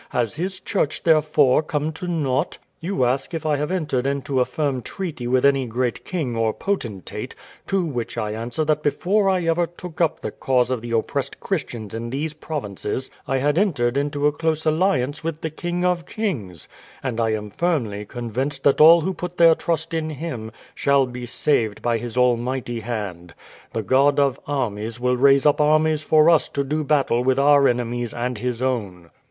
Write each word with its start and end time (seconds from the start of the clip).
Has 0.09 0.33
His 0.35 0.59
church, 0.59 1.03
therefore, 1.03 1.61
come 1.61 1.91
to 1.93 2.07
nought? 2.07 2.57
You 2.79 3.05
ask 3.05 3.35
if 3.35 3.45
I 3.45 3.57
have 3.57 3.69
entered 3.69 4.07
into 4.07 4.39
a 4.39 4.45
firm 4.45 4.81
treaty 4.81 5.27
with 5.27 5.45
any 5.45 5.67
great 5.67 6.03
king 6.03 6.35
or 6.35 6.53
potentate, 6.55 7.35
to 7.67 7.85
which 7.85 8.17
I 8.17 8.31
answer 8.31 8.65
that 8.65 8.81
before 8.81 9.29
I 9.29 9.43
ever 9.43 9.67
took 9.67 10.01
up 10.01 10.21
the 10.21 10.31
cause 10.31 10.71
of 10.71 10.81
the 10.81 10.89
oppressed 10.89 11.39
Christians 11.39 11.93
in 11.93 12.09
these 12.09 12.33
provinces 12.33 13.11
I 13.27 13.37
had 13.37 13.59
entered 13.59 13.95
into 13.95 14.25
a 14.25 14.31
close 14.31 14.65
alliance 14.65 15.23
with 15.23 15.41
the 15.41 15.51
King 15.51 15.85
of 15.85 16.07
kings; 16.07 16.67
and 17.03 17.19
I 17.19 17.33
am 17.33 17.51
firmly 17.51 18.03
convinced 18.03 18.63
that 18.63 18.81
all 18.81 19.01
who 19.01 19.13
put 19.13 19.37
their 19.37 19.53
trust 19.53 19.93
in 19.93 20.09
Him 20.09 20.51
shall 20.73 21.05
be 21.05 21.27
saved 21.27 21.83
by 21.83 21.99
His 21.99 22.17
Almighty 22.17 22.79
hand. 22.79 23.35
The 23.71 23.83
God 23.83 24.19
of 24.19 24.39
armies 24.47 24.99
will 24.99 25.15
raise 25.15 25.45
up 25.45 25.61
armies 25.61 26.01
for 26.01 26.27
us 26.27 26.49
to 26.49 26.63
do 26.63 26.83
battle 26.83 27.23
with 27.23 27.37
our 27.37 27.67
enemies 27.67 28.15
and 28.15 28.39
His 28.39 28.63
own." 28.63 29.11